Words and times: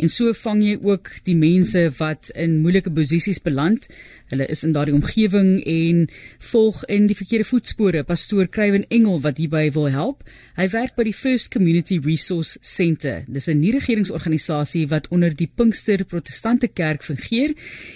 En 0.00 0.08
so 0.08 0.32
vang 0.32 0.62
jy 0.64 0.78
ook 0.80 1.10
die 1.26 1.34
mense 1.36 1.82
wat 1.98 2.30
in 2.40 2.62
moeilike 2.64 2.88
posisies 2.96 3.42
beland. 3.44 3.84
Hulle 4.32 4.46
is 4.48 4.62
in 4.64 4.72
daardie 4.72 4.94
omgewing 4.96 5.58
en 5.68 6.06
volg 6.48 6.78
in 6.88 7.10
die 7.10 7.16
verkeerde 7.18 7.44
voetspore. 7.44 8.00
Pastoor 8.08 8.48
Kruiven 8.48 8.86
Engel 8.88 9.20
wat 9.20 9.36
hierby 9.36 9.66
wil 9.74 9.90
help. 9.92 10.22
Hy 10.56 10.70
werk 10.72 10.94
by 10.96 11.04
die 11.04 11.12
First 11.12 11.50
Community 11.52 11.98
Resource 12.00 12.56
Centre. 12.64 13.26
Dis 13.28 13.48
'n 13.48 13.60
nie-regeringsorganisasie 13.60 14.86
wat 14.88 15.08
onder 15.08 15.36
die 15.36 15.50
Pinkster 15.54 16.04
Protestante 16.04 16.68
Kerk 16.68 17.04
fungeer 17.04 17.52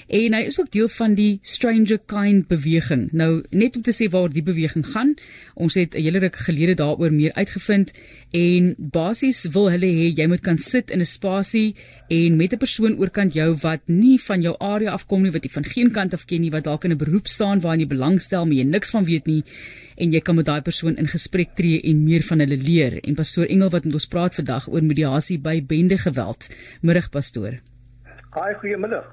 en 0.07 0.35
hy 0.35 0.43
is 0.45 0.61
ook 0.61 0.71
deel 0.71 0.89
van 0.89 1.15
die 1.15 1.39
Stranger 1.43 1.99
Kind 1.99 2.47
beweging. 2.49 3.09
Nou 3.13 3.43
net 3.51 3.77
om 3.77 3.83
te 3.83 3.97
sê 3.97 4.11
waar 4.11 4.29
die 4.29 4.43
beweging 4.43 4.85
gaan. 4.87 5.15
Ons 5.55 5.75
het 5.75 5.95
'n 5.95 6.03
hele 6.03 6.19
ruk 6.19 6.37
gelede 6.37 6.75
daaroor 6.75 7.13
meer 7.13 7.33
uitgevind 7.33 7.93
en 8.33 8.75
basies 8.79 9.49
wil 9.49 9.71
hulle 9.71 9.87
hê 9.87 10.13
jy 10.13 10.27
moet 10.27 10.43
kan 10.43 10.59
sit 10.59 10.91
in 10.91 11.01
'n 11.01 11.07
spasie 11.07 11.75
en 12.09 12.37
met 12.37 12.53
'n 12.53 12.59
persoon 12.59 12.99
oorkant 12.99 13.33
jou 13.33 13.57
wat 13.63 13.81
nie 13.87 14.21
van 14.21 14.41
jou 14.41 14.55
area 14.59 14.91
afkom 14.91 15.23
nie, 15.23 15.31
wat 15.31 15.45
jy 15.45 15.51
van 15.51 15.65
geen 15.65 15.91
kant 15.91 16.15
af 16.15 16.25
ken 16.25 16.41
nie, 16.41 16.51
wat 16.51 16.65
dalk 16.65 16.85
in 16.85 16.93
'n 16.93 16.97
beroep 16.97 17.27
staan 17.27 17.61
waarin 17.61 17.81
jy 17.81 17.87
belangstel, 17.87 18.47
maar 18.47 18.55
jy 18.55 18.63
niks 18.63 18.91
van 18.91 19.05
weet 19.05 19.27
nie 19.27 19.45
en 19.97 20.13
jy 20.13 20.21
kan 20.21 20.35
met 20.35 20.47
daai 20.47 20.61
persoon 20.63 20.97
in 20.97 21.07
gesprek 21.07 21.55
tree 21.55 21.81
en 21.83 22.05
meer 22.05 22.23
van 22.23 22.39
hulle 22.39 22.57
leer. 22.57 23.01
En 23.05 23.15
pastoor 23.15 23.47
Engel 23.47 23.71
wat 23.71 23.85
met 23.85 23.95
ons 23.95 24.07
praat 24.07 24.35
vandag 24.35 24.69
oor 24.69 24.83
mediasie 24.83 25.39
by 25.39 25.63
bende 25.67 25.99
geweld. 25.99 26.49
Middag 26.83 27.11
pastoor. 27.11 27.61
Haai, 28.31 28.55
goeiemiddag. 28.55 29.05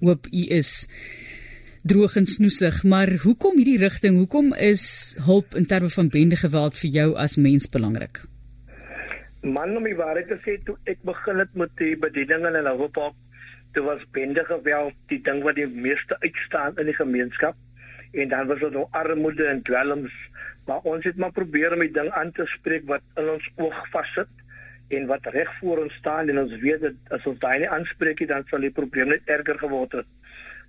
Hoop 0.00 0.26
u 0.32 0.46
is 0.48 0.88
droog 1.82 2.16
en 2.16 2.26
snoesig, 2.26 2.82
maar 2.84 3.12
hoekom 3.22 3.56
hierdie 3.56 3.78
rigting? 3.78 4.16
Hoekom 4.16 4.54
is 4.54 5.14
hulp 5.20 5.54
in 5.54 5.66
terme 5.66 5.90
van 5.90 6.08
bende 6.08 6.36
geweld 6.36 6.78
vir 6.78 6.90
jou 6.90 7.14
as 7.14 7.36
mens 7.36 7.68
belangrik? 7.68 8.24
Man, 9.44 9.76
om 9.76 9.84
die 9.84 9.96
waarheid 9.96 10.30
te 10.32 10.38
sê, 10.40 10.54
toe 10.64 10.78
ek 10.88 11.02
begin 11.04 11.42
het 11.42 11.50
met 11.60 11.72
die 11.76 11.92
bediening 12.00 12.46
in 12.48 12.62
Louwop, 12.64 12.96
toe 13.76 13.82
was 13.84 14.04
bende 14.16 14.40
geweld 14.48 14.94
die 15.10 15.18
ding 15.26 15.42
wat 15.44 15.58
die 15.58 15.66
meeste 15.68 16.16
uitstaan 16.22 16.78
in 16.80 16.88
die 16.88 16.94
gemeenskap. 16.96 17.58
En 18.16 18.30
dan 18.30 18.46
was 18.48 18.62
dit 18.62 18.72
nou 18.72 18.86
armoede 18.96 19.44
en 19.50 19.60
dwelms, 19.66 20.14
maar 20.64 20.86
ons 20.88 21.04
het 21.04 21.20
maar 21.20 21.34
probeer 21.36 21.74
om 21.76 21.84
die 21.84 21.92
ding 21.92 22.08
aan 22.16 22.32
te 22.32 22.46
spreek 22.54 22.86
wat 22.88 23.04
in 23.20 23.28
ons 23.34 23.48
oog 23.60 23.76
vassit 23.92 24.32
en 24.96 25.10
wat 25.10 25.28
reg 25.34 25.50
voor 25.58 25.82
ons 25.82 25.98
staan 26.00 26.32
en 26.32 26.40
ons 26.46 26.54
weet 26.62 26.80
dat 26.86 27.12
as 27.18 27.26
ons 27.28 27.42
daai 27.42 27.66
nie 27.66 27.68
aanspreek 27.76 28.22
nie, 28.22 28.28
dan 28.30 28.46
sal 28.48 28.64
die 28.64 28.72
probleem 28.72 29.12
net 29.12 29.28
erger 29.34 29.60
geword 29.60 29.98
het. 29.98 30.08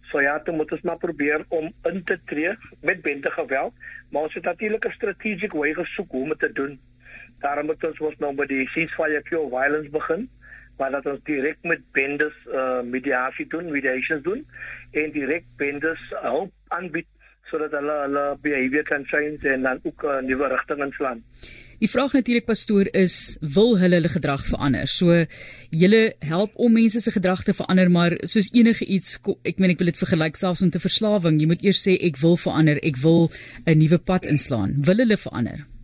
So 0.10 0.20
ja, 0.20 0.36
toe 0.44 0.56
moet 0.58 0.74
ons 0.76 0.84
maar 0.84 1.00
probeer 1.00 1.46
om 1.48 1.72
in 1.88 2.04
te 2.04 2.20
tree 2.28 2.52
met 2.84 3.00
bende 3.08 3.32
geweld, 3.38 3.88
maar 4.12 4.28
ons 4.28 4.36
het 4.36 4.52
natuurlik 4.52 4.86
'n 4.86 4.98
strategiese 5.00 5.56
wyse 5.56 5.80
gesoek 5.80 6.12
hoe 6.12 6.24
om 6.24 6.36
dit 6.36 6.40
te 6.40 6.52
doen. 6.60 6.76
Daarom 7.46 7.70
het 7.74 7.84
ons 7.90 8.02
ons 8.10 8.22
nou 8.24 8.34
met 8.34 8.50
die 8.50 8.66
ceasefire 8.74 9.22
kill 9.30 9.50
violence 9.54 9.92
begin 9.94 10.30
waar 10.80 10.92
dat 10.92 11.06
ons 11.08 11.22
direk 11.24 11.58
met 11.64 11.84
bendes 11.96 12.36
uh, 12.52 12.82
mediasie 12.84 13.46
doen, 13.48 13.72
mediations 13.72 14.24
doen 14.24 14.42
en 14.92 15.12
direk 15.16 15.46
bendes 15.62 16.02
hulp 16.24 16.52
aanbied 16.78 17.08
sodat 17.50 17.76
hulle 17.78 17.96
hulle 18.06 18.24
behavior 18.42 18.84
kan 18.88 19.06
change 19.12 19.46
en 19.54 19.68
dan 19.68 19.80
ook 19.84 20.04
'n 20.04 20.08
uh, 20.08 20.22
nuwe 20.30 20.48
rigting 20.54 20.82
inslaan. 20.84 21.24
Die 21.80 21.90
vraag 21.90 22.14
natuurlik 22.14 22.46
pastoor 22.46 22.88
is 22.92 23.38
wil 23.42 23.78
hulle 23.80 23.96
hulle 23.96 24.10
gedrag 24.10 24.46
verander? 24.46 24.88
So 24.88 25.26
julle 25.70 26.16
help 26.20 26.52
om 26.56 26.74
mense 26.74 27.00
se 27.00 27.12
gedrag 27.12 27.44
te 27.44 27.54
verander, 27.54 27.92
maar 27.92 28.18
soos 28.22 28.50
enige 28.54 28.86
iets 28.86 29.20
ek 29.44 29.60
meen 29.60 29.70
ek 29.70 29.78
wil 29.78 29.92
dit 29.92 30.04
vergelyk 30.04 30.36
selfs 30.36 30.62
om 30.62 30.70
te 30.70 30.80
verslawing, 30.80 31.40
jy 31.40 31.48
moet 31.48 31.64
eers 31.64 31.88
sê 31.88 31.98
ek 32.02 32.18
wil 32.18 32.38
verander, 32.38 32.80
ek 32.84 32.98
wil 32.98 33.30
'n 33.66 33.78
nuwe 33.78 33.98
pad 33.98 34.26
inslaan. 34.26 34.76
Wil 34.82 34.98
hulle 34.98 35.18
verander? 35.18 35.75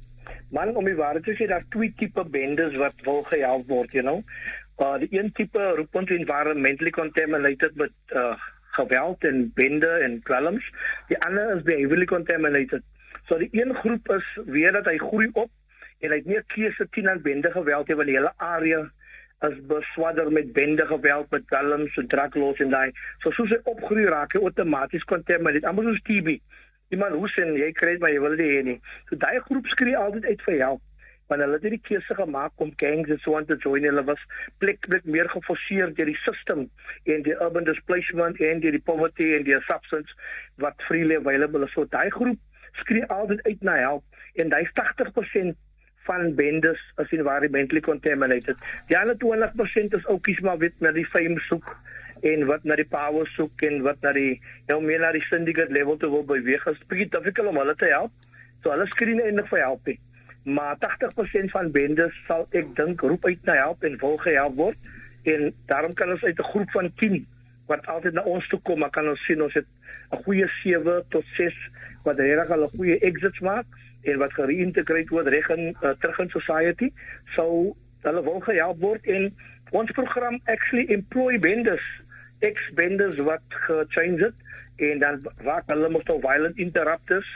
Man, 0.52 0.76
om 0.76 0.88
die 0.88 0.98
waarheid 0.98 1.24
te 1.24 1.36
sê, 1.40 1.48
daar 1.48 1.64
twee 1.72 1.94
tipe 2.00 2.24
bendes 2.28 2.76
wat 2.80 3.06
wil 3.06 3.22
gehelp 3.32 3.70
word, 3.72 3.94
you 3.96 4.04
know. 4.04 4.20
Uh 4.84 4.98
die 5.00 5.08
een 5.14 5.32
tipe 5.38 5.68
roep 5.78 5.96
ons 5.96 6.12
environmentally 6.12 6.92
contaminated 6.96 7.78
met 7.80 7.94
uh 8.16 8.34
geweld 8.76 9.24
en 9.28 9.52
bende 9.56 9.90
en 10.06 10.20
dwelms. 10.28 10.68
Die 11.08 11.20
ander 11.28 11.56
is 11.56 11.64
behaviorally 11.68 12.08
contaminated. 12.08 12.84
So 13.28 13.38
die 13.38 13.50
een 13.52 13.76
groep 13.76 14.12
is 14.16 14.28
weer 14.46 14.72
dat 14.72 14.88
hy 14.88 14.98
groei 14.98 15.30
op 15.34 15.52
en 16.00 16.10
hy 16.10 16.20
het 16.22 16.30
nie 16.30 16.40
keuse 16.56 16.88
teen 16.96 17.10
aan 17.10 17.22
bende 17.22 17.52
geweld 17.52 17.88
nie 17.88 17.98
want 18.00 18.10
die 18.10 18.18
hele 18.18 18.34
area 18.38 18.82
is 19.48 19.58
beswadder 19.70 20.32
met 20.32 20.54
bende 20.54 20.86
geweld 20.86 21.32
met 21.32 21.48
dwelms 21.48 21.98
en 21.98 22.08
druglos 22.08 22.60
en 22.64 22.76
daai. 22.76 22.92
So 23.24 23.32
soos 23.36 23.52
hy 23.56 23.60
opgroei 23.72 24.08
raak 24.10 24.36
hy 24.36 24.44
outomaties 24.44 25.08
contaminated. 25.12 25.68
Amper 25.70 25.90
soos 25.90 26.04
TB 26.08 26.40
iemand 26.96 27.18
hoes 27.20 27.36
en 27.42 27.56
jy 27.56 27.72
kry 27.78 27.98
maar 28.00 28.14
jy 28.14 28.22
wil 28.24 28.38
dit 28.40 28.48
hê 28.54 28.64
nie. 28.68 28.80
So 29.10 29.20
daai 29.20 29.40
groep 29.48 29.68
skree 29.74 29.98
altyd 29.98 30.28
uit 30.30 30.46
vir 30.48 30.58
help. 30.62 30.84
Want 31.32 31.46
hulle 31.46 31.56
het 31.56 31.64
hierdie 31.64 31.86
keuse 31.88 32.16
gemaak 32.18 32.64
om 32.64 32.74
gangs 32.82 33.12
en 33.14 33.20
so 33.24 33.38
aan 33.40 33.48
te 33.48 33.56
join. 33.64 33.88
Hulle 33.88 34.04
was 34.10 34.24
plek 34.64 34.84
plek 34.88 35.08
meer 35.16 35.30
geforseer 35.32 35.94
deur 35.96 36.12
die 36.12 36.20
system 36.26 36.68
en 37.16 37.26
die 37.28 37.36
urban 37.38 37.68
displacement 37.70 38.40
en 38.44 38.64
die 38.64 38.84
poverty 38.92 39.32
en 39.38 39.48
die 39.48 39.60
substance 39.68 40.16
wat 40.64 40.88
freely 40.90 41.20
available 41.22 41.68
is. 41.68 41.76
So 41.78 41.88
daai 41.96 42.10
groep 42.12 42.40
skree 42.84 43.08
altyd 43.08 43.44
uit 43.48 43.68
na 43.68 43.78
help 43.80 44.22
en 44.44 44.52
daai 44.52 44.66
80% 44.80 45.56
van 46.10 46.36
bendes 46.36 46.80
as 46.96 47.12
environmentally 47.16 47.82
contaminated. 47.86 48.58
Die 48.90 48.98
ander 48.98 49.16
20% 49.22 49.98
is 49.98 50.08
ook 50.08 50.24
kies 50.28 50.40
maar 50.40 50.58
weet 50.58 50.80
na 50.80 50.92
die 50.92 51.08
fame 51.14 51.40
soek 51.48 51.76
en 52.22 52.46
wat 52.46 52.64
na 52.64 52.76
die 52.76 52.88
power 52.88 53.28
soek 53.36 53.64
en 53.68 53.82
wat 53.86 54.02
na 54.06 54.14
die 54.14 54.40
nou 54.68 54.80
meer 54.84 55.00
na 55.00 55.12
die 55.12 55.26
syndicate 55.30 55.74
level 55.74 55.98
toe 55.98 56.10
wil 56.10 56.24
beweeg. 56.24 56.66
Is 56.68 56.88
baie 56.92 57.08
difficult 57.10 57.52
om 57.52 57.60
hulle 57.62 57.76
te 57.76 57.90
help. 57.92 58.12
So 58.64 58.74
hulle 58.74 58.88
skree 58.94 59.18
nie 59.18 59.26
eintlik 59.26 59.50
vir 59.52 59.64
help 59.66 59.86
nie. 59.90 60.00
Maar 60.44 60.78
80% 60.82 61.54
van 61.54 61.72
bendes 61.72 62.16
sal 62.28 62.48
ek 62.58 62.74
dink 62.78 63.02
roep 63.02 63.26
uit 63.26 63.46
na 63.46 63.60
help 63.62 63.84
en 63.86 64.00
wil 64.02 64.18
gehelp 64.24 64.58
word 64.58 64.92
en 65.30 65.52
daarom 65.70 65.94
kan 65.94 66.10
ons 66.10 66.24
uit 66.24 66.40
'n 66.40 66.50
groep 66.54 66.72
van 66.72 66.90
10 66.98 67.26
wat 67.68 67.86
altyd 67.88 68.14
na 68.14 68.24
ons 68.24 68.48
toe 68.48 68.60
kom, 68.68 68.80
maar 68.80 68.90
kan 68.90 69.08
ons 69.10 69.26
sien 69.26 69.42
ons 69.42 69.54
het 69.54 69.68
'n 70.12 70.24
goeie 70.24 70.48
7 70.64 71.04
tot 71.10 71.26
6 71.38 71.56
wat 72.04 72.20
regtig 72.20 72.50
al 72.50 72.64
'n 72.64 72.78
goeie 72.78 73.00
exits 73.00 73.40
maak 73.40 73.66
en 74.04 74.18
wat 74.18 74.34
gereïntegreer 74.34 75.10
word 75.10 75.28
reg 75.28 75.50
in 75.50 75.76
uh, 75.84 75.94
terug 76.00 76.20
in 76.20 76.30
society. 76.30 76.92
So 77.36 77.76
hulle 78.02 78.24
wil 78.24 78.40
gehelp 78.40 78.80
word 78.80 79.06
en 79.06 79.36
ons 79.72 79.92
program 79.92 80.40
actually 80.46 80.86
employ 80.94 81.40
bendes 81.40 81.84
ex-benders 82.48 83.20
wat 83.28 83.60
gechange 83.68 84.30
het 84.30 84.48
en 84.90 85.00
dan 85.00 85.20
raak 85.46 85.68
hulle 85.70 85.90
mos 85.94 86.06
nou 86.10 86.18
violent 86.24 86.60
interrupters 86.66 87.28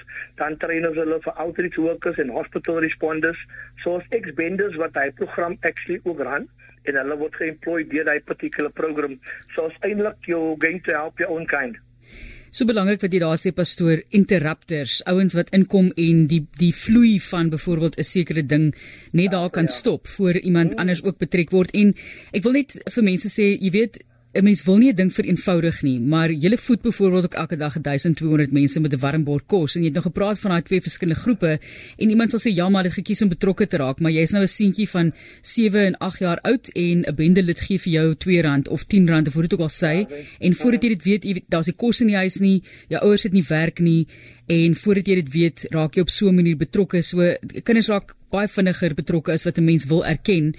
dan 0.41 0.57
train 0.61 0.87
ons 0.89 0.99
hulle 1.01 1.19
vir 1.25 1.41
outreach 1.45 1.79
workers 1.87 2.21
en 2.23 2.33
hospital 2.37 2.81
responders 2.85 3.41
so 3.83 3.97
as 3.99 4.13
ex-benders 4.17 4.77
wat 4.81 4.97
hy 5.01 5.09
program 5.21 5.57
actually 5.69 5.99
ook 6.03 6.23
ran 6.29 6.47
en 6.85 7.01
hulle 7.01 7.17
word 7.21 7.41
geemploy 7.41 7.83
deur 7.91 8.07
daai 8.09 8.21
particular 8.31 8.73
program 8.81 9.19
so 9.55 9.67
as 9.69 9.83
eintlik 9.89 10.31
you 10.31 10.55
going 10.63 10.81
to 10.87 10.95
help 10.95 11.21
your 11.21 11.33
own 11.37 11.49
kind 11.57 11.81
So 12.55 12.63
belangrik 12.63 13.01
wat 13.03 13.11
jy 13.11 13.19
daar 13.19 13.35
sê 13.35 13.51
pastoor 13.51 13.99
interrupters, 14.15 15.01
ouens 15.11 15.33
wat 15.35 15.49
inkom 15.57 15.89
en 15.99 16.21
die 16.31 16.45
die 16.55 16.71
vloei 16.71 17.17
van 17.19 17.49
byvoorbeeld 17.51 17.97
'n 17.99 18.07
sekere 18.07 18.43
ding 18.47 18.71
net 19.11 19.31
daar 19.31 19.49
kan 19.49 19.67
ja. 19.67 19.75
stop 19.75 20.07
voor 20.07 20.39
iemand 20.39 20.71
hmm. 20.71 20.79
anders 20.79 21.03
ook 21.03 21.17
betrek 21.19 21.51
word 21.51 21.75
en 21.75 21.91
ek 22.31 22.43
wil 22.43 22.55
net 22.55 22.71
vir 22.95 23.03
mense 23.03 23.27
sê, 23.27 23.59
jy 23.59 23.71
weet 23.75 23.99
'n 24.35 24.43
mens 24.43 24.63
wil 24.63 24.77
nie 24.77 24.91
'n 24.91 24.95
ding 24.95 25.13
vereenvoudig 25.13 25.81
nie, 25.81 25.99
maar 25.99 26.31
jy 26.31 26.57
voed 26.57 26.81
byvoorbeeld 26.81 27.23
ook 27.23 27.33
elke 27.33 27.57
dag 27.57 27.81
1200 27.81 28.51
mense 28.51 28.79
met 28.79 28.93
'n 28.93 28.99
warm 28.99 29.23
bord 29.23 29.45
kos 29.47 29.75
en 29.75 29.81
jy 29.81 29.87
het 29.87 29.93
nou 29.93 30.03
gepraat 30.03 30.39
van 30.39 30.51
daai 30.51 30.61
twee 30.61 30.81
verskillende 30.81 31.21
groepe 31.21 31.59
en 31.97 32.09
iemand 32.09 32.31
sal 32.31 32.39
sê 32.39 32.55
ja, 32.55 32.69
maar 32.69 32.83
dit 32.83 32.93
gekies 32.93 33.21
om 33.21 33.29
betrokke 33.29 33.67
te 33.67 33.77
raak, 33.77 33.99
maar 33.99 34.11
jy's 34.11 34.31
nou 34.31 34.43
'n 34.43 34.47
seentjie 34.47 34.89
van 34.89 35.13
7 35.41 35.85
en 35.85 35.97
8 35.97 36.19
jaar 36.19 36.39
oud 36.41 36.69
en 36.73 37.05
'n 37.07 37.15
bendelid 37.15 37.59
gee 37.59 37.79
vir 37.79 37.93
jou 37.93 38.15
R2 38.15 38.67
of 38.67 38.83
R10 38.83 39.27
of 39.27 39.33
hoe 39.33 39.41
dit 39.41 39.53
ook 39.53 39.59
al 39.59 39.69
sê 39.69 40.05
en 40.39 40.53
voordat 40.53 40.83
jy 40.83 40.89
dit 40.89 41.03
weet, 41.03 41.41
daar's 41.49 41.67
nie 41.67 41.75
kos 41.75 42.01
in 42.01 42.07
die 42.07 42.15
huis 42.15 42.39
nie, 42.39 42.63
jou 42.87 43.01
ouers 43.01 43.23
het 43.23 43.33
nie 43.33 43.45
werk 43.47 43.79
nie 43.79 44.07
en 44.47 44.75
voordat 44.75 45.07
jy 45.07 45.15
dit 45.15 45.31
weet, 45.33 45.65
raak 45.73 45.95
jy 45.95 46.01
op 46.01 46.09
so 46.09 46.27
'n 46.27 46.35
manier 46.35 46.57
betrokke. 46.57 47.01
So 47.01 47.17
kinders 47.63 47.87
raak 47.87 48.15
baie 48.29 48.47
vinniger 48.47 48.93
betrokke 48.93 49.31
as 49.31 49.45
wat 49.45 49.57
'n 49.57 49.65
mens 49.65 49.85
wil 49.85 50.05
erken. 50.05 50.55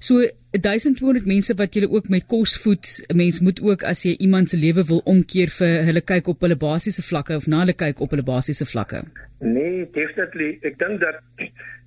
So 0.00 0.28
1200 0.50 1.26
mense 1.28 1.52
wat 1.60 1.74
jy 1.76 1.84
ook 1.84 2.08
met 2.08 2.24
kos 2.26 2.56
voed. 2.62 2.86
'n 3.08 3.16
Mens 3.16 3.40
moet 3.40 3.60
ook 3.60 3.82
as 3.82 4.02
jy 4.02 4.16
iemand 4.16 4.48
se 4.48 4.56
lewe 4.56 4.84
wil 4.84 5.00
omkeer 5.04 5.48
vir 5.48 5.84
hulle 5.84 6.00
kyk 6.00 6.28
op 6.28 6.40
hulle 6.40 6.56
basiese 6.56 7.02
vlakke 7.02 7.36
of 7.36 7.46
na 7.46 7.58
hulle 7.58 7.76
kyk 7.76 8.00
op 8.00 8.10
hulle 8.10 8.22
basiese 8.22 8.66
vlakke. 8.66 9.04
Nee, 9.40 9.90
definitely. 9.92 10.58
Ek 10.62 10.78
dink 10.78 11.00
dat 11.00 11.20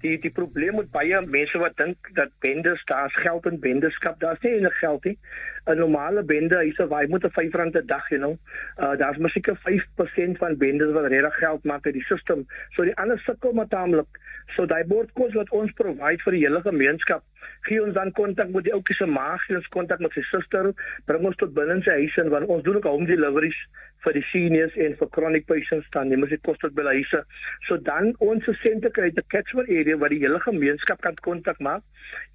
die 0.01 0.17
die 0.21 0.31
probleem 0.31 0.75
met 0.75 0.91
baie 0.91 1.21
mense 1.25 1.57
wat 1.57 1.75
dink 1.77 1.97
dat 2.13 2.29
bendes 2.39 2.83
daar's 2.85 3.15
geld 3.23 3.45
in 3.45 3.59
bendeskap, 3.59 4.19
daar's 4.19 4.41
nie 4.41 4.53
enig 4.59 4.77
geld 4.79 5.05
nie. 5.05 5.17
'n 5.65 5.77
Normale 5.77 6.23
bende, 6.23 6.57
hy 6.57 6.71
sê 6.77 6.87
hy 6.89 7.05
moet 7.07 7.23
'n 7.23 7.29
R5 7.29 7.75
'n 7.75 7.85
dag, 7.85 8.09
you 8.09 8.19
know. 8.19 8.37
Uh 8.77 8.95
daar's 8.97 9.17
miskien 9.17 9.57
5% 9.65 10.37
van 10.37 10.57
bendes 10.57 10.91
wat 10.91 11.05
regtig 11.05 11.35
geld 11.35 11.63
maak 11.63 11.85
uit 11.85 11.93
die 11.93 12.03
stelsel. 12.03 12.45
So 12.75 12.83
die 12.83 12.95
ander 12.95 13.19
sukkel 13.19 13.53
met 13.53 13.69
taamlik. 13.69 14.07
So 14.55 14.65
daai 14.65 14.83
bordkos 14.85 15.33
wat 15.33 15.51
ons 15.51 15.71
provide 15.71 16.23
vir 16.23 16.31
die 16.31 16.45
hele 16.45 16.61
gemeenskap, 16.61 17.23
gee 17.67 17.83
ons 17.83 17.93
dan 17.93 18.11
kontak 18.11 18.50
kontak 18.51 18.55
met 18.55 18.67
die 18.67 18.73
ouetjie 18.73 18.95
se 18.95 19.05
maag, 19.05 19.43
ons 19.49 19.67
kontak 19.71 19.99
met 20.01 20.11
sy 20.13 20.21
suster, 20.29 20.73
bring 21.07 21.25
ons 21.25 21.37
tot 21.37 21.53
binne 21.53 21.81
sy 21.83 21.91
huis 22.03 22.17
en 22.17 22.29
want 22.29 22.49
ons 22.49 22.63
doen 22.63 22.77
ook 22.77 22.85
home 22.85 23.07
deliveries 23.07 23.57
vir 24.03 24.13
die 24.13 24.23
seniors 24.31 24.75
en 24.75 24.95
vir 24.97 25.09
chronic 25.13 25.45
patients 25.47 25.87
dan 25.93 26.09
neem 26.09 26.23
ons 26.23 26.31
dit 26.31 26.41
kos 26.43 26.57
tot 26.59 26.73
by 26.73 26.81
hulle 26.81 26.95
huise. 26.99 27.21
So 27.67 27.77
dan 27.77 28.13
ons 28.19 28.45
sente 28.61 28.89
kry 28.91 29.11
te 29.11 29.23
catchment 29.29 29.69
area 29.69 29.97
waar 29.97 30.09
die 30.09 30.21
hele 30.21 30.39
gemeenskap 30.41 31.01
kan 31.01 31.15
kontak 31.21 31.59
maak 31.59 31.83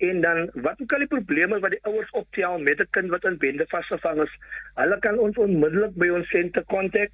en 0.01 0.23
dan 0.23 0.49
wat 0.63 0.81
ook 0.81 0.93
al 0.93 1.05
die 1.05 1.11
probleme 1.11 1.61
wat 1.61 1.75
die 1.75 1.83
ouers 1.85 2.13
optel 2.13 2.59
met 2.59 2.81
'n 2.81 2.93
kind 2.93 3.11
wat 3.11 3.25
in 3.25 3.39
bende 3.39 3.67
vasgevang 3.69 4.23
is, 4.23 4.33
hulle 4.77 4.99
kan 5.01 5.19
ons 5.19 5.37
onmiddellik 5.37 5.95
by 5.97 6.09
ons 6.09 6.31
sente 6.31 6.63
kontak. 6.69 7.11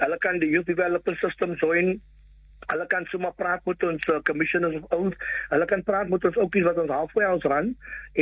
Hulle 0.00 0.18
kan 0.18 0.38
die 0.40 0.48
youth 0.48 0.66
development 0.66 1.18
system 1.18 1.54
join 1.60 2.00
Hulle 2.70 2.86
kan 2.86 3.06
sommer 3.10 3.32
praat 3.34 3.64
met 3.66 3.82
ons 3.82 4.08
uh, 4.08 4.20
commissioners 4.28 4.76
of 4.78 4.92
oud. 4.96 5.16
Hulle 5.50 5.66
kan 5.70 5.82
praat 5.82 6.08
met 6.12 6.24
ons 6.28 6.36
ouetjies 6.36 6.66
wat 6.68 6.78
ons 6.82 6.92
halfway 6.94 7.26
ons 7.26 7.46
ran 7.52 7.72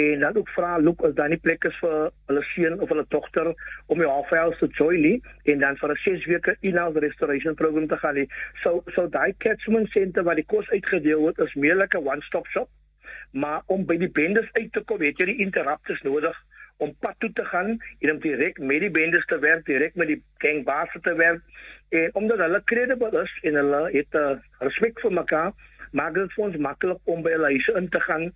en 0.02 0.24
dan 0.24 0.36
ook 0.40 0.48
vra 0.56 0.78
look 0.80 1.04
as 1.08 1.14
daar 1.18 1.28
nie 1.32 1.40
plek 1.44 1.64
is 1.68 1.76
vir 1.82 2.08
hulle 2.30 2.44
seun 2.52 2.80
of 2.80 2.88
hulle 2.92 3.04
dogter 3.14 3.52
om 3.86 4.00
die 4.00 4.08
halfway 4.08 4.44
te 4.60 4.70
join 4.80 5.00
nie 5.04 5.16
en 5.52 5.64
dan 5.64 5.76
vir 5.76 5.92
'n 5.92 6.02
6 6.04 6.26
weke 6.32 6.56
in-house 6.60 7.04
restoration 7.06 7.54
program 7.54 7.88
te 7.88 7.96
gaan 7.96 8.14
nie. 8.14 8.28
So 8.62 8.82
so 8.94 9.06
daai 9.06 9.32
catchment 9.38 9.90
center 9.90 10.24
waar 10.24 10.40
die 10.40 10.48
kos 10.54 10.68
uitgedeel 10.70 11.20
word 11.20 11.38
is 11.38 11.54
meer 11.54 11.76
like 11.76 11.96
'n 11.96 12.06
one-stop 12.06 12.46
shop. 12.46 12.68
Maar 13.32 13.62
om 13.66 13.84
by 13.84 13.96
die 13.96 14.10
bendes 14.10 14.48
uit 14.52 14.72
te 14.72 14.80
kom, 14.80 15.00
het 15.00 15.18
jy 15.18 15.24
die 15.24 15.42
interrupters 15.44 16.02
nodig 16.02 16.36
om 16.78 16.94
pad 17.02 17.14
toe 17.18 17.30
te 17.32 17.44
gaan 17.44 17.76
en 17.98 18.10
om 18.10 18.20
direk 18.22 18.58
met 18.58 18.80
die 18.80 18.90
bendes 18.90 19.24
te 19.26 19.38
werk, 19.38 19.64
direk 19.66 19.94
met 19.94 20.10
die 20.12 20.20
gangbaas 20.42 20.94
te 21.02 21.14
werk 21.14 21.42
en 21.88 22.14
omdat 22.14 22.38
hulle 22.44 22.62
credible 22.64 23.22
is 23.22 23.34
en 23.42 23.54
hulle 23.54 23.82
het 23.92 24.18
uh, 24.20 24.36
respek 24.58 25.00
vir 25.00 25.14
mekaar, 25.20 25.52
maak 25.92 26.14
dit 26.14 26.34
vir 26.36 26.44
ons 26.44 26.58
maklik 26.68 27.10
om 27.10 27.22
by 27.24 27.32
hulle 27.34 27.52
huise 27.54 27.74
in 27.80 27.88
te 27.94 28.00
gaan 28.06 28.28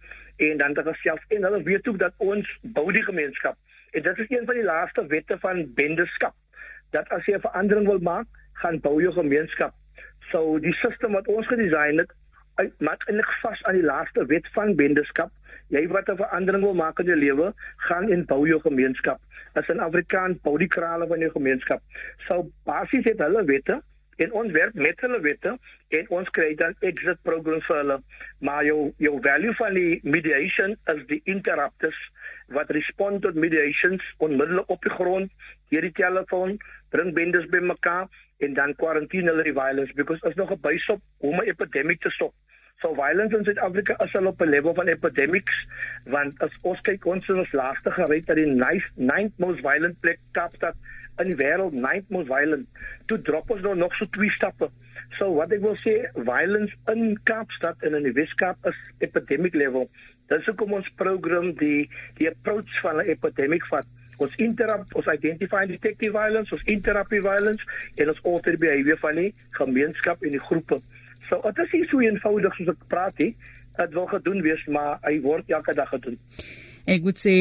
en 0.48 0.62
dan 0.62 0.74
te 0.74 0.84
gesels 0.86 1.26
en 1.36 1.46
hulle 1.48 1.62
weet 1.68 1.88
ook 1.88 1.98
dat 2.00 2.14
ons 2.32 2.48
bou 2.76 2.88
die 2.92 3.04
gemeenskap. 3.06 3.58
En 3.92 4.02
dit 4.02 4.18
is 4.24 4.30
een 4.32 4.48
van 4.48 4.58
die 4.58 4.66
laaste 4.66 5.06
wette 5.06 5.38
van 5.44 5.66
bendeskap 5.76 6.34
dat 6.96 7.08
as 7.08 7.24
jy 7.26 7.36
'n 7.36 7.46
verandering 7.46 7.86
wil 7.86 8.02
maak, 8.04 8.26
gaan 8.52 8.80
bou 8.80 9.00
jou 9.02 9.12
gemeenskap. 9.12 9.74
So 10.30 10.58
die 10.58 10.72
stelsel 10.72 11.10
wat 11.10 11.28
ons 11.28 11.46
gedesign 11.46 11.98
het, 11.98 12.10
maak 12.78 13.04
eintlik 13.08 13.30
vas 13.42 13.62
aan 13.64 13.74
die 13.74 13.86
laaste 13.86 14.26
wet 14.26 14.48
van 14.52 14.74
bendeskap 14.76 15.30
jy 15.72 15.86
wat 15.88 16.08
'n 16.08 16.16
verandering 16.16 16.64
wil 16.64 16.74
maak 16.74 16.98
in 17.00 17.06
jou 17.06 17.16
lewe, 17.16 17.52
gaan 17.88 18.10
en 18.12 18.24
bou 18.26 18.46
jou 18.46 18.60
gemeenskap. 18.60 19.20
As 19.54 19.68
'n 19.68 19.80
Afrikaan 19.80 20.38
bou 20.42 20.58
die 20.58 20.68
krale 20.68 21.06
van 21.06 21.18
jou 21.18 21.30
gemeenskap. 21.30 21.80
Sou 22.28 22.50
basies 22.64 23.04
het 23.04 23.18
hulle 23.18 23.44
wette 23.44 23.82
en 24.16 24.32
ons 24.32 24.52
werk 24.52 24.74
met 24.74 25.00
hulle 25.00 25.20
wette 25.20 25.58
en 25.88 26.08
ons 26.08 26.30
kry 26.30 26.54
dan 26.54 26.74
exit 26.80 27.22
programs 27.22 27.66
vir 27.66 27.76
hulle. 27.76 27.98
Maar 28.40 28.64
jou 28.64 28.92
jou 28.98 29.20
value 29.22 29.54
van 29.54 29.74
die 29.74 30.00
mediation 30.02 30.76
as 30.84 31.00
die 31.06 31.20
interrupters 31.24 31.96
wat 32.48 32.70
respond 32.70 33.22
tot 33.22 33.34
mediations 33.34 34.02
onmiddellik 34.18 34.68
op 34.68 34.82
die 34.82 34.94
grond 34.98 35.32
deur 35.70 35.80
die 35.80 35.96
telefoon 35.96 36.58
bring 36.90 37.14
bendes 37.14 37.48
bymekaar 37.48 38.08
en 38.38 38.54
dan 38.54 38.74
quarantine 38.74 39.30
hulle 39.30 39.42
die 39.42 39.56
violence 39.56 39.94
because 39.94 40.28
is 40.28 40.34
nog 40.34 40.50
'n 40.52 40.60
bysop 40.60 41.00
om 41.18 41.40
'n 41.40 41.48
epidemie 41.48 41.98
te 41.98 42.10
stop. 42.10 42.34
So 42.82 42.94
violence 42.94 43.32
in 43.36 43.44
Suid-Afrika 43.44 43.94
is 44.04 44.14
al 44.18 44.26
op 44.26 44.40
'n 44.42 44.48
level 44.48 44.74
van 44.74 44.88
epidemics 44.88 45.66
want 46.04 46.40
as 46.42 46.54
ons 46.62 46.80
kyk 46.80 47.04
ons 47.06 47.28
is 47.28 47.36
ons 47.42 47.52
laaste 47.52 47.90
gereed 47.90 48.26
dat 48.26 48.36
die 48.36 48.46
ninth 48.46 49.38
most 49.38 49.60
violent 49.60 50.00
plek 50.00 50.18
Kaapstad 50.32 50.74
in 51.22 51.30
die 51.30 51.36
wêreld 51.36 51.72
ninth 51.72 52.08
most 52.08 52.26
violent 52.26 52.66
toe 53.06 53.20
drop 53.22 53.50
ons 53.50 53.62
nou 53.62 53.74
nog 53.76 53.94
so 53.94 54.08
twee 54.16 54.30
stappe. 54.30 54.68
So 55.18 55.30
wat 55.34 55.52
ek 55.52 55.62
wil 55.62 55.76
sê 55.78 55.94
violence 56.16 56.74
in 56.92 57.20
Kaapstad 57.30 57.86
en 57.86 57.94
in 57.94 58.08
die 58.08 58.16
Weskaap 58.16 58.66
is 58.66 58.78
epidemic 58.98 59.54
level. 59.54 59.86
Dis 60.32 60.46
hoekom 60.50 60.74
ons 60.80 60.88
program 60.96 61.52
die 61.60 61.90
die 62.18 62.28
approach 62.30 62.80
van 62.80 62.96
'n 62.96 63.14
epidemic 63.14 63.66
vat. 63.70 63.86
Ons 64.18 64.34
interrupt 64.36 64.94
ons 64.94 65.06
identify 65.06 65.62
and 65.62 65.70
detect 65.70 65.98
the 65.98 66.10
violence, 66.10 66.52
ons 66.52 66.64
interrupt 66.64 67.10
the 67.10 67.20
violence 67.20 67.62
en 67.94 68.08
ons 68.08 68.24
alter 68.24 68.58
behavior 68.58 68.98
van 68.98 69.14
die 69.14 69.34
gemeenskap 69.50 70.22
en 70.22 70.30
die 70.30 70.46
groepe. 70.50 70.80
So 71.32 71.40
dit 71.56 71.64
is 71.64 71.72
nie 71.72 71.86
so 71.88 72.04
eenvoudig 72.04 72.58
soos 72.58 72.74
ek 72.74 72.84
praat 72.92 73.16
nie. 73.22 73.32
Dit 73.78 73.94
wil 73.96 74.08
gedoen 74.10 74.42
wees, 74.44 74.60
maar 74.68 74.98
hy 75.06 75.16
word 75.24 75.48
elke 75.48 75.72
dag 75.78 75.88
gedoen. 75.94 76.18
Ek 76.90 77.04
moet 77.06 77.20
sê 77.22 77.34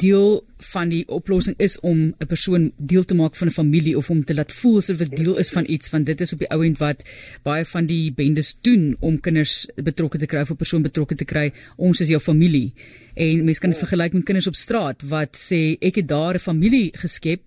deel 0.00 0.40
van 0.72 0.88
die 0.88 1.02
oplossing 1.12 1.54
is 1.60 1.76
om 1.84 2.14
'n 2.18 2.26
persoon 2.26 2.72
deel 2.78 3.04
te 3.04 3.14
maak 3.14 3.36
van 3.36 3.48
'n 3.48 3.58
familie 3.60 3.96
of 3.96 4.10
om 4.10 4.24
te 4.24 4.34
laat 4.34 4.52
voel 4.52 4.78
asof 4.78 4.96
dit 4.96 5.16
deel 5.16 5.36
is 5.36 5.50
van 5.50 5.64
iets 5.68 5.90
want 5.90 6.06
dit 6.06 6.20
is 6.20 6.32
op 6.32 6.38
die 6.38 6.50
ou 6.50 6.64
end 6.64 6.78
wat 6.78 7.04
baie 7.42 7.64
van 7.64 7.86
die 7.86 8.12
bendes 8.12 8.58
doen 8.60 8.96
om 9.00 9.20
kinders 9.20 9.68
betrokke 9.76 10.18
te 10.18 10.26
kry 10.26 10.40
of 10.40 10.50
'n 10.50 10.56
persoon 10.56 10.82
betrokke 10.82 11.14
te 11.14 11.24
kry 11.24 11.52
ons 11.76 12.00
is 12.00 12.08
jou 12.08 12.20
familie 12.20 12.72
en 13.14 13.44
mense 13.44 13.60
kan 13.60 13.72
vergelyk 13.72 14.12
met 14.12 14.24
kinders 14.24 14.46
op 14.46 14.54
straat 14.54 15.02
wat 15.02 15.36
sê 15.36 15.76
ek 15.80 15.94
het 15.94 16.08
daar 16.08 16.34
'n 16.34 16.38
familie 16.38 16.90
geskep 16.94 17.40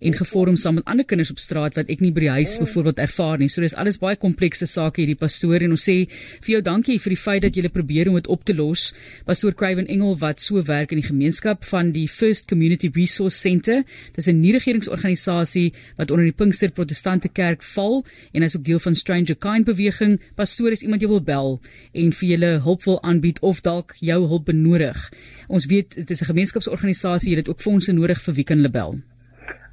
en 0.00 0.16
gevorm 0.16 0.56
saam 0.56 0.74
met 0.74 0.84
ander 0.84 1.04
kinders 1.04 1.30
op 1.30 1.38
straat 1.38 1.76
wat 1.78 1.90
ek 1.92 2.00
nie 2.04 2.12
by 2.12 2.26
die 2.26 2.32
huis 2.38 2.56
byvoorbeeld 2.60 2.98
ervaar 2.98 3.38
nie. 3.40 3.48
So 3.48 3.64
dis 3.64 3.74
alles 3.74 3.98
baie 4.02 4.16
komplekse 4.20 4.66
sake 4.68 5.02
hierdie 5.02 5.18
pastoor 5.18 5.64
en 5.64 5.76
ons 5.76 5.86
sê 5.88 5.96
vir 6.44 6.56
jou 6.56 6.62
dankie 6.62 6.98
vir 7.00 7.14
die 7.14 7.20
feit 7.20 7.42
dat 7.46 7.56
jy 7.56 7.68
probeer 7.72 8.10
om 8.10 8.18
dit 8.18 8.28
op 8.32 8.44
te 8.44 8.54
los. 8.56 8.92
Pastoor 9.26 9.56
Craven 9.56 9.88
Engel 9.92 10.16
wat 10.20 10.42
so 10.44 10.62
werk 10.68 10.92
in 10.92 11.00
die 11.00 11.06
gemeenskap 11.06 11.64
van 11.64 11.92
die 11.92 12.06
First 12.08 12.48
Community 12.48 12.90
Resource 12.94 13.38
Centre. 13.38 13.84
Dis 14.14 14.28
'n 14.28 14.40
nie-regeringsorganisasie 14.40 15.72
wat 15.96 16.10
onder 16.10 16.24
die 16.24 16.32
Pinkster 16.32 16.70
Protestante 16.70 17.28
Kerk 17.28 17.62
val 17.62 18.04
en 18.32 18.42
is 18.42 18.56
ook 18.56 18.64
deel 18.64 18.78
van 18.78 18.94
Stranger 18.94 19.36
Kind 19.36 19.64
beweging. 19.64 20.20
Pastoor 20.34 20.72
is 20.72 20.82
iemand 20.82 21.02
jy 21.02 21.08
wil 21.08 21.22
bel 21.22 21.60
en 21.92 22.12
vir 22.12 22.28
julle 22.28 22.60
hulp 22.60 22.84
wil 22.84 23.02
aanbied 23.02 23.38
of 23.40 23.60
dalk 23.60 23.94
jou 24.00 24.26
hulp 24.26 24.44
benodig. 24.44 25.10
Ons 25.48 25.66
weet 25.66 25.94
dit 25.94 26.10
is 26.10 26.20
'n 26.20 26.32
gemeenskapsorganisasie, 26.32 27.30
jy 27.30 27.36
het 27.36 27.48
ook 27.48 27.60
fondse 27.60 27.92
nodig 27.92 28.20
vir 28.22 28.34
wie 28.34 28.44
kan 28.44 28.56
hulle 28.56 28.70
bel? 28.70 28.98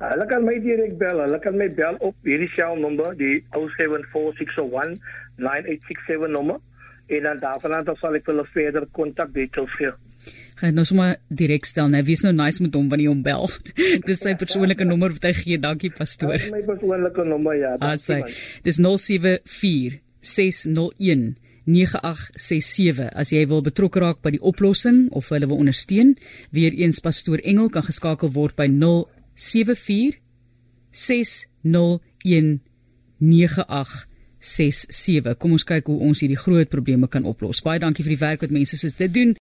Hulle 0.04 0.26
kan 0.28 0.44
my 0.44 0.58
direk 0.64 0.98
bel. 1.00 1.20
Hulle 1.24 1.40
kan 1.44 1.58
my 1.58 1.70
bel 1.78 1.96
op 2.04 2.16
hierdie 2.28 2.50
selnommer, 2.56 3.12
die 3.20 3.44
0746019867 3.56 6.28
nommer. 6.34 6.58
En 7.08 7.24
dan 7.28 7.38
daarvan 7.40 7.74
af 7.80 8.00
sal 8.00 8.16
ek 8.20 8.28
hulle 8.32 8.46
verder 8.54 8.84
kontak 8.96 9.30
details 9.36 9.74
gee. 9.80 9.94
Gaan 10.60 10.70
dit 10.72 10.78
nou 10.78 10.88
sommer 10.88 11.10
direk 11.28 11.66
stel, 11.68 11.88
né? 11.92 12.00
Wie's 12.08 12.24
nou 12.24 12.34
nice 12.36 12.60
met 12.64 12.76
hom 12.78 12.88
wanneer 12.92 13.10
jy 13.10 13.14
hom 13.14 13.24
bel. 13.26 13.46
Dis 14.08 14.20
sy 14.24 14.34
persoonlike 14.40 14.86
nommer 14.88 15.12
wat 15.16 15.26
hy 15.28 15.34
gee. 15.40 15.58
Dankie 15.62 15.92
pastoor. 15.96 16.40
Dis 16.40 16.54
my 16.54 16.64
persoonlike 16.68 17.22
nommer, 17.28 17.56
ja. 17.60 17.72
Ah, 17.80 17.98
sy. 18.00 18.20
Dis 18.66 18.78
074 18.80 20.00
601 20.24 21.34
9867 21.64 23.08
as 23.16 23.32
jy 23.32 23.46
wil 23.48 23.64
betrokke 23.64 24.02
raak 24.04 24.20
by 24.24 24.34
die 24.36 24.44
oplossing 24.44 25.08
of 25.16 25.30
hulle 25.32 25.48
wil 25.48 25.62
ondersteun 25.64 26.10
weer 26.56 26.76
eens 26.76 27.00
pastoor 27.04 27.40
Engel 27.40 27.70
kan 27.72 27.86
geskakel 27.88 28.34
word 28.36 28.56
by 28.60 28.68
0 28.68 29.08
0724 29.36 30.22
601 30.94 32.62
9867. 33.24 35.38
Kom 35.40 35.56
ons 35.56 35.66
kyk 35.68 35.88
hoe 35.90 36.00
ons 36.10 36.20
hierdie 36.22 36.40
groot 36.40 36.70
probleme 36.70 37.08
kan 37.12 37.26
oplos. 37.30 37.64
Baie 37.66 37.82
dankie 37.82 38.06
vir 38.06 38.16
die 38.18 38.26
werk 38.26 38.42
wat 38.46 38.54
mense 38.54 38.76
soos 38.78 38.96
dit 39.00 39.12
doen. 39.14 39.32